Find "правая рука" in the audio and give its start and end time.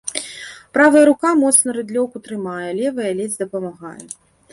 0.77-1.33